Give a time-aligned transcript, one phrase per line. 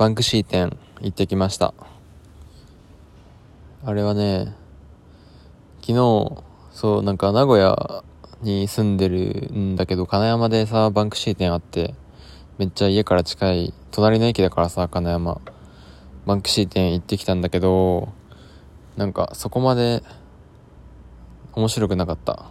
[0.00, 1.74] バンクシー店行ってきました。
[3.84, 4.56] あれはね
[5.82, 6.42] 昨日
[6.72, 8.02] そうなんか名古屋
[8.40, 11.94] に住んでるんだけど金山でさバンクシー店あって
[12.56, 15.38] めっちゃ家から近い隣の駅だからさ金山。
[16.24, 18.08] バンクシー店行ってきたんだけど
[18.96, 20.02] なんかそこまで
[21.52, 22.46] 面白くなかった。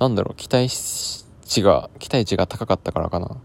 [0.00, 3.36] なんだろう期待値が期待値が高かったからかな。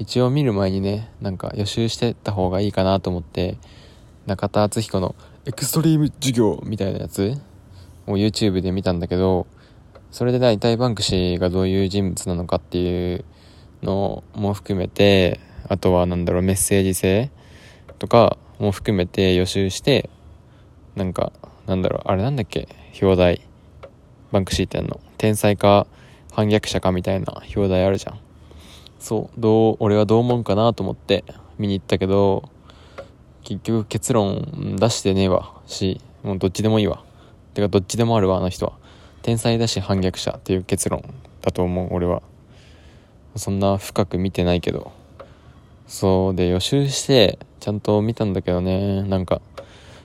[0.00, 3.58] 一応見る前にねなんか予習してた方がいいかなと思って
[4.26, 5.14] 中田敦彦の
[5.44, 7.34] エクストリーム授業みたいなやつ
[8.06, 9.46] を YouTube で見たんだけど
[10.10, 13.24] それで大体バンクシーがどういう人物なのかっていう
[13.82, 17.30] のも含めてあとは何だろうメッセージ性
[17.98, 20.08] とかも含めて予習して
[20.96, 21.32] なんか
[21.66, 22.68] なんだろうあれなんだっけ？
[23.00, 23.42] 表題。
[24.32, 24.98] バンクシー店の？
[25.18, 25.86] 天才か
[26.32, 28.18] 反逆者かみたいな表題あるじゃん。
[29.00, 31.24] そうどう俺はどう思うかなと思って
[31.58, 32.48] 見に行ったけど
[33.42, 37.02] 結局結論出してねえわしもうどっちでもいいわ。
[37.54, 38.72] てかどっちでもあるわあの人は。
[39.22, 41.02] 天才だし反逆者っていう結論
[41.42, 42.22] だと思う俺は。
[43.36, 44.92] そんな深く見てないけど。
[45.86, 49.40] そうで予習してちゃんと見たんだけどねなんか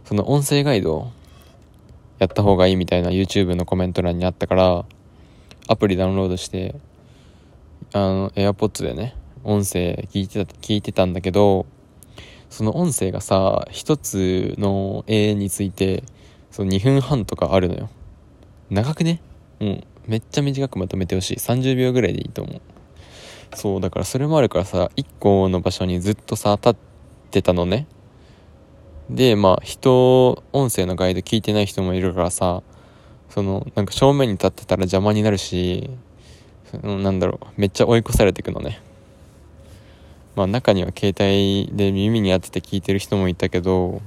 [0.05, 1.11] その音声ガイド
[2.17, 4.86] やった方がいいみたいな YouTube のコメント欄にあったから
[5.67, 6.73] アプリダウンロードして
[7.96, 9.16] あの AirPods でね
[9.46, 11.66] 音声聞いてた聞いてたんだけど
[12.50, 16.04] その音声がさ一つの絵について
[16.52, 17.90] その2分半とかあるのよ。
[18.70, 19.22] 長くね？
[19.62, 21.38] うんめっちゃ短くまとめてほしい。
[21.38, 22.62] 30秒ぐらいでいいと思う。
[23.56, 26.76] そうだからそれもあるからさ1個の場所にずっとさ立っ
[27.32, 27.88] てたのね。
[29.10, 32.62] でまあ人音声のガイド聞いてない人もいるからさ
[33.30, 35.90] そのなんか正面に立ってたら邪魔になるし
[36.84, 37.48] なんだろう。
[37.58, 38.81] めっちゃ追い越されてくのね。
[40.36, 44.02] まあ中には携帯で耳に当てて聞いてる人もいたけど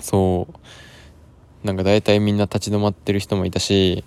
[0.00, 0.46] そ
[1.62, 4.02] うなんか大体みんな立ち止まってる人もいたし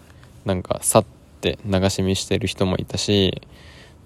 [0.45, 1.05] なんか去っ
[1.41, 3.41] て流し見してる人もいたし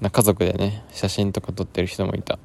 [0.01, 2.39] な家族でね写真とか撮ってる人もいた。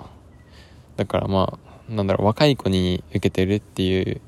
[0.96, 1.58] だからま
[1.90, 4.20] あなんだろう若い子に受けてるっていう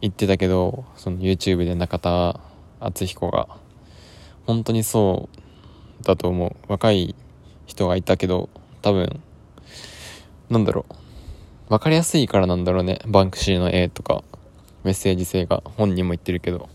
[0.00, 2.40] 言ってたけどその YouTube で中田
[2.80, 3.48] 敦彦が。
[4.46, 5.38] 本当にそう
[6.04, 6.56] だと思う。
[6.68, 7.14] 若い
[7.66, 8.48] 人がいたけど
[8.82, 9.20] 多分
[10.50, 10.94] なんだろう。
[11.70, 13.00] 分かりやすいからなんだろうね。
[13.06, 14.22] バンクシーの絵とか
[14.84, 16.68] メッセージ性が本人も言ってるけど。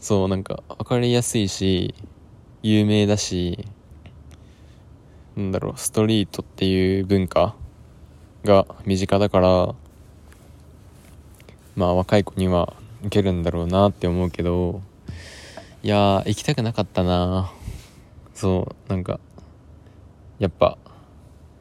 [0.00, 1.94] そうなんか分かりやすいし
[2.62, 3.66] 有名だし
[5.36, 5.72] なんだろう。
[5.76, 7.54] ストリートっていう文化
[8.44, 9.74] が身近だから
[11.74, 14.80] まあ若い子には受けるんだろうなって思うけど
[15.82, 17.52] いや行きたくなかったな。
[18.36, 19.18] そうなんか
[20.38, 20.76] やっぱ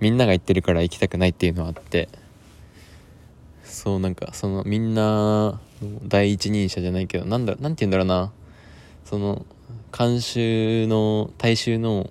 [0.02, 2.10] みんなが言ってるから行きたくないっていうのはあって
[3.64, 5.62] そうなんかそのみんな
[6.04, 8.32] 第一人者じゃないけどなんだなんて言うんだろうな。
[9.06, 9.46] その
[9.98, 12.10] 監修の大衆の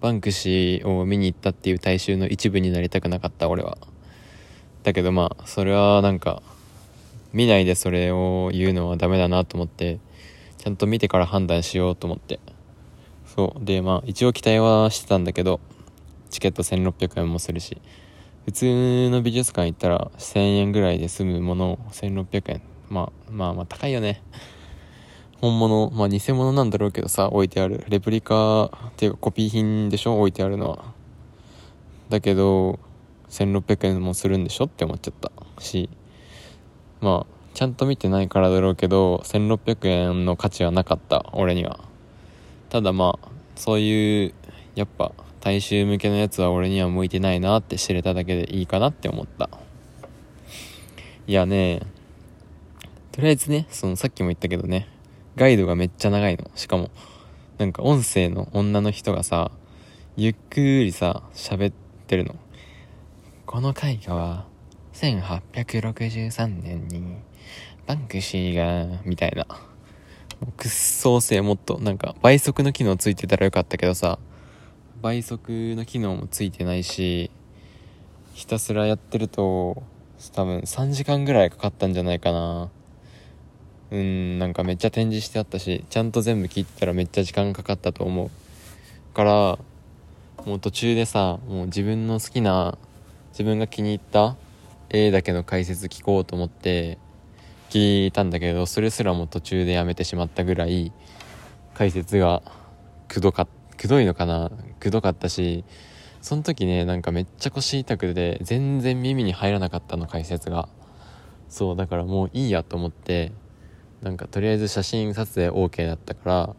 [0.00, 3.78] バンクシーを見に行ったっていう大衆の一部になりたくなかった俺は。
[4.84, 6.42] だけどまあそれはなんか
[7.32, 9.98] 見ないでそれを言うのはダメだなと思って
[10.58, 12.38] ちゃんと見てから判断しようと思って。
[13.36, 13.64] そう。
[13.64, 15.60] でまあ一応期待はしてたんだけど
[16.30, 17.80] チケット1600円もするし
[18.46, 22.62] 普通の美術館行ったら1000円ぐらいで済むものを1600円。
[22.88, 24.22] まあまあまあ高いよね。
[25.40, 27.84] 本物まあ偽物なんだろうけどさ置いてある。
[27.88, 30.18] レプリカっていうかコピー品でしょ？
[30.18, 30.84] 置いてあるのは。
[32.08, 32.78] だけど
[33.28, 35.30] 1600円もするんでしょって思っちゃった。
[35.60, 35.90] し
[37.00, 41.26] まあちゃんと見てないからだろうけど1600円の価値はなかった。
[41.32, 41.80] 俺には。
[42.68, 44.34] ただまあそういう
[44.74, 49.48] やっぱ大衆向けのやつは俺には向いてないなって知れただけでいいかなって思った。
[51.26, 51.80] いやね
[53.12, 54.88] とりあえずねそのさっきも言ったけどね
[55.36, 56.50] ガイドがめっちゃ長いの。
[56.54, 56.90] しかも
[57.58, 59.50] なんか音声の女の人がさ
[60.16, 61.74] ゆっくりさ喋っ
[62.06, 62.34] てるの。
[63.46, 64.46] この絵画は
[64.92, 67.16] 1863年に
[67.86, 69.46] バンクシーがみたいな。
[70.56, 74.18] くっそ遅いもっとなんか倍速の機能ついてたらよかったけどさ。
[75.02, 77.30] 倍速の機能もついてないし
[78.34, 79.82] ひたすらやってると
[80.34, 82.70] 多分3時間ぐらいかかったんじゃないかな。
[83.90, 88.30] うんなんかめっちゃ展示してあったしちゃんと全部聞いてたらめっちゃ時間かかったと思う
[89.14, 89.58] から
[90.44, 92.78] もう途中でさもう自分の好きな
[93.30, 94.36] 自分が気に入った
[94.88, 96.98] 絵だけの解説聞こうと思って
[97.70, 100.92] 聞いたんだけどそれすらも途中でやめてしまったぐらい
[101.74, 102.42] 解説が
[103.08, 104.50] くどかくどいのかな？
[104.80, 105.64] くどかったし
[106.22, 110.68] その時ねなんかめっちゃ腰痛くて全然耳に入らなかったの解説が。
[111.48, 113.30] そうだからもういいやと思って
[114.02, 116.56] なんかとりあえず写真撮影 OK だったから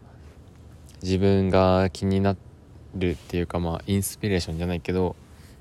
[1.02, 2.36] 自分が気にな
[2.94, 5.14] るっていうかまあインスピレーションじゃないけど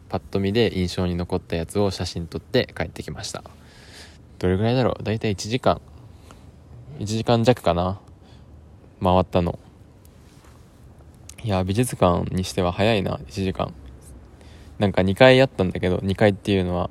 [0.07, 3.43] パッと見で印象に残ったやつを写真撮って帰ってきました。
[4.39, 5.03] どれぐらいだろう？
[5.03, 5.81] だいたい1時間。
[6.99, 7.99] 1時間弱かな。
[9.01, 9.59] 回ったの。
[11.43, 13.19] いや美術館にしては早いな。
[13.27, 13.73] 1時間。
[14.79, 16.89] なんか2回やったんだけど2回っていうのは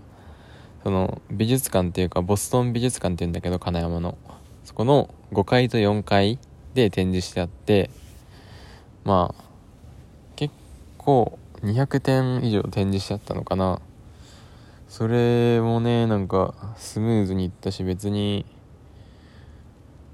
[0.83, 4.19] その美術館っていうかボストン美術館っていうんだけど金山の。
[4.65, 6.39] そこの5階と4階
[6.75, 7.91] で展示してあって
[9.05, 9.45] まあ
[10.35, 10.53] 結
[10.99, 13.81] 構200点以上展示してあったのかな。
[14.89, 18.47] それもねなんかスムーズにいったし別に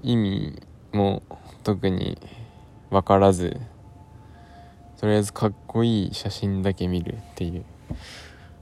[0.01, 0.61] 意味
[0.91, 1.23] も
[1.63, 2.17] 特に
[2.89, 3.57] 分からず
[4.97, 7.65] とりあえずかっこいい写真だけ見るっていう。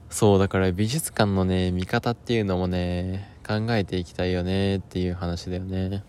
[0.09, 6.03] そうだから美術館のね見方っていうのもね考えていきたいよねっていう話だよね。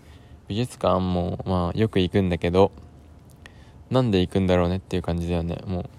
[0.49, 2.73] 美術館もまあよく行くんだけど
[3.91, 5.59] なんで行くんだろうねっていう感じだよね。
[5.67, 5.91] もう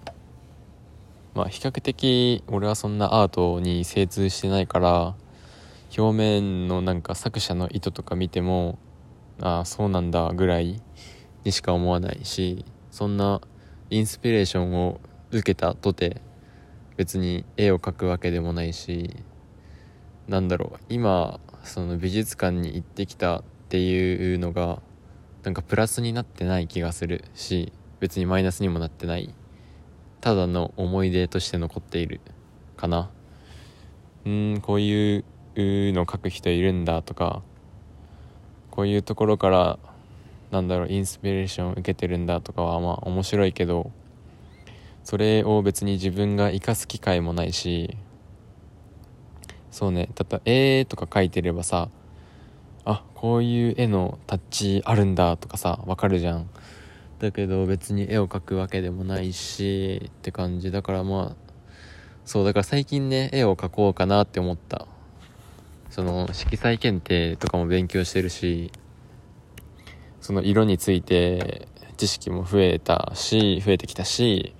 [1.33, 5.15] まあ比較的俺はそんなアートに精通してないから
[5.97, 8.79] 表面のなんか作者の意図とか見ても
[9.41, 10.81] ああそうなんだぐらい
[11.43, 13.41] にしか思わないしそんな
[13.89, 14.99] インスピレーションを
[15.31, 16.21] 受けたとて
[16.97, 19.15] 別に絵を描くわけでもないし
[20.27, 24.81] なんだろう今その美術館に行ってきたっていうのが
[25.43, 29.33] なんかプラスになってない気がするし別にマイナスにもなってない
[30.23, 32.21] ただの思い出として残っている
[32.77, 33.09] かな。
[34.25, 35.25] うんこういう
[35.57, 37.41] の書く人いるんだとか
[38.71, 39.79] こういうところから
[40.49, 43.91] なんだろうインスピレーションを受けてるんだとかはまあ面白いけど
[45.03, 47.97] それを別に自分が生かす機会もないし
[49.71, 51.89] そうねたった絵とか描いてればさ
[52.85, 56.49] あこういう絵のタッチあるんだとかさわかるじゃん。
[57.23, 60.73] だけど別に絵を描くわけでもないしって感じ。
[60.73, 61.53] だからまあ
[62.25, 64.87] そうだから最近ね絵を描こうかなって思った。
[65.89, 68.71] その色彩検定とかも勉強してるし
[70.19, 71.67] その色について
[71.97, 74.55] 知識も増えたし増えてきたし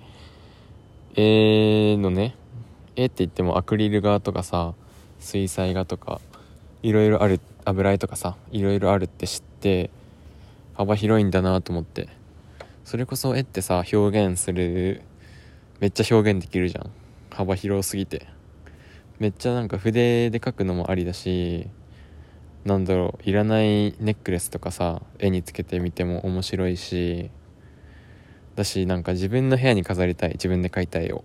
[1.16, 2.36] 絵のね
[2.94, 4.74] 絵って言ってもアクリル画とかさ
[5.18, 6.20] 水彩画とか
[6.82, 9.90] いろいろある油絵とかさいろいろあるって知って
[10.74, 12.23] 幅広いんだなと思って。
[12.84, 15.02] それこそ絵ってさ表現する
[15.80, 16.90] めっちゃ表現できるじゃん。
[17.30, 18.26] 幅広すぎて。
[19.18, 21.68] めっちゃなんか筆で描くのもありだし
[22.64, 27.30] なんだろういらないネックレスとかさ絵につけてみても面白いし
[28.56, 31.24] だしなんか自分の部屋に飾りたい自分で描いた絵を。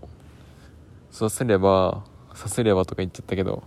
[1.11, 2.03] そうすれば
[2.35, 3.63] さすればとか言っちゃったけど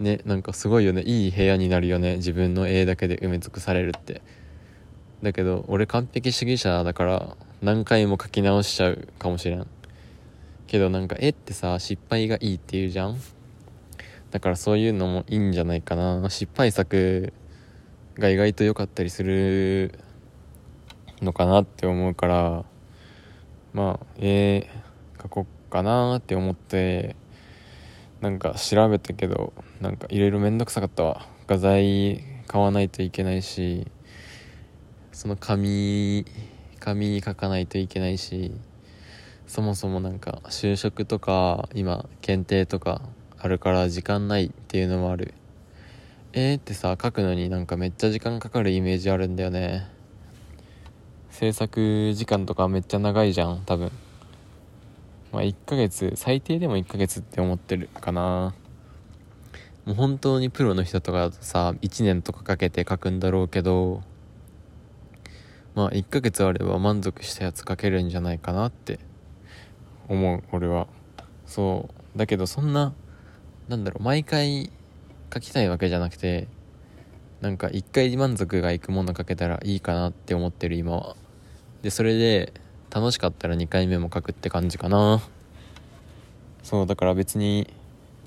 [0.00, 1.02] ねなんかすごいよね。
[1.02, 2.16] いい部屋になるよね。
[2.16, 4.22] 自分の絵だけで埋め尽くされるって。
[5.24, 9.66] だけど俺完璧主義者だから何回も描き直しちゃうかもしれん。
[10.68, 13.16] けどなんか絵ってさ失敗がいいっていうじゃん？
[14.30, 16.28] だからそういうのもいいんじゃないかな。
[16.30, 17.32] 失敗作
[18.18, 19.98] が意外と良かったりする
[21.22, 22.64] のかなって思うから
[23.72, 24.68] まあ絵
[25.18, 27.16] 描こうかなって思って
[28.20, 31.26] なんか調べたけどなんかいろいろめんどくさかったわ。
[31.46, 33.86] 画材買わないといけないし。
[35.14, 36.26] その紙
[36.80, 38.50] 紙に書かないといけないし
[39.46, 43.00] そもそもなんか就職とか今検定とか
[43.38, 45.34] あるから時間ないっていうのもある。
[46.32, 49.86] えーってさ書くのになんかめっちゃ時間かかるイメージあるんだよね。
[51.30, 53.92] 制作時間とかめっちゃ長いじゃん多分。
[55.30, 58.54] まあ1ヶ月最低でも1ヶ月って思ってるかな。
[59.84, 64.02] もう本当にプロの人とかだとさ1年とかかけて書くんだろうけど
[65.74, 69.00] まあ1ヶ月あれば満足したやつ書けるんじゃないかなって
[70.08, 70.86] 思う俺は。
[71.46, 72.18] そう。
[72.18, 72.92] だけどそんな
[73.68, 74.70] なんだろう毎回
[75.32, 76.48] 書きたいわけじゃなくて
[77.40, 81.16] なんか1回満足がいくもの書けたらいいかなって思ってる今は。
[81.82, 82.52] でそれで
[82.90, 85.20] 楽しかったら2回目も書くって感じかな。
[86.62, 87.70] そうだから別に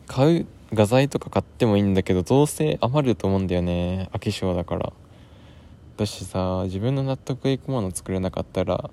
[0.06, 4.94] 買う画材とか買ってもいいんだけどどうせ余ると思うんだよね飽き性だから。
[5.98, 8.89] だしさ自分の納得いくもの作れなかったら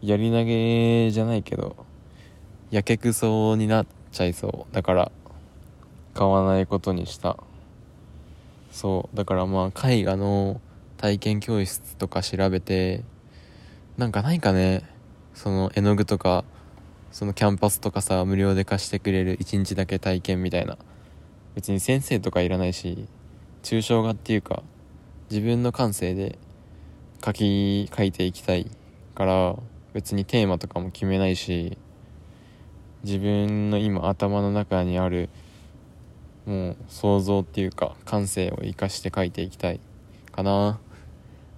[0.00, 1.76] やり投げじゃないけど
[2.72, 4.74] やけくそになっちゃいそう。
[4.74, 5.12] だから
[6.14, 7.36] 買わないことにした。
[8.70, 9.16] そう。
[9.16, 10.60] だからまあ絵画の
[10.96, 13.04] 体験教室とか調べて
[13.98, 14.88] なんかないかね。
[15.34, 16.44] その絵の具とか
[17.10, 20.78] そのキャンパスとかさ無料で貸してくれる1日だけ体験みたいな。
[21.54, 23.06] 別に先生とかいらないし
[23.62, 24.62] 抽象画っていうか
[25.32, 26.38] 自分の感性で
[27.24, 28.70] 書き書いていきたい
[29.14, 29.56] から
[29.94, 31.78] 別にテーマとかも決めないし
[33.02, 35.30] 自分の今頭の中にある
[36.44, 39.80] もう想像っていうか感性を生かして書いていきたい
[40.32, 40.78] かな。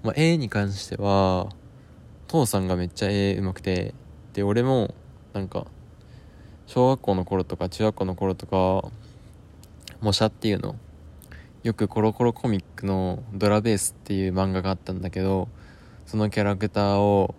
[0.04, 1.48] まあ絵に関しては
[2.28, 3.92] 父さんがめっちゃ絵上手くて
[4.34, 4.94] で俺も
[5.32, 5.66] なんか
[6.68, 8.88] 小学校の頃とか中学校の頃とか
[10.00, 10.76] 模写っていうの
[11.64, 15.48] よくコロコロコミックのドラベースっていう漫画があったんだけど
[16.06, 17.34] そのキャラクターを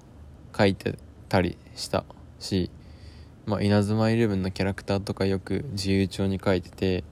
[0.52, 0.98] 描いて
[1.30, 2.04] たりした
[2.40, 2.70] し
[3.46, 7.04] まあ、稲妻イレブンのキャラクターとかよく自由帳に書いてて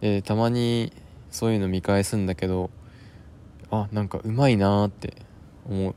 [0.00, 0.92] でたまに
[1.30, 2.70] そういうの見返すんだけど
[3.72, 5.14] あなんかうまいなーって
[5.68, 5.94] 思う。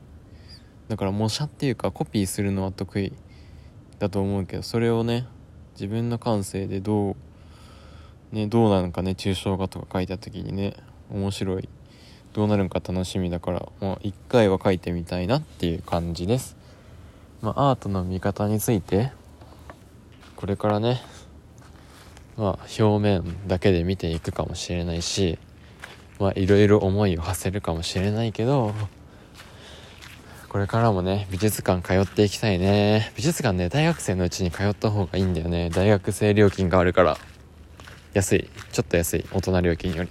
[0.88, 3.12] だから模写っていうかコピーするのは得意
[4.00, 5.28] だと思うけどそれをね
[5.74, 7.16] 自分の感性でどう
[8.32, 10.74] ねどうなのかね抽象画とか書いた時にね
[11.10, 11.68] 面白い。
[12.32, 16.56] どうなるんか楽しみだからまあ一回は書いてみたいなっていう感じです。
[17.42, 19.10] まあアートの見方について
[20.36, 21.00] これからね
[22.36, 25.38] まあ表面だけで見ていくかもしれないし
[26.20, 28.72] まあいろいろ思いを馳せるかもしれないけど
[30.48, 33.12] これからもね美術館通っていきたいね。
[33.16, 35.70] 美術館ね大学生のうちに通った方がいいんだよね。
[35.70, 37.18] 大学生料金があるから。
[38.12, 38.50] 安い。
[38.72, 39.24] ちょっと安い。
[39.32, 40.10] 大人料金より。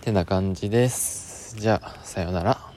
[0.00, 1.56] てな感じです。
[1.58, 2.69] じゃあさようなら。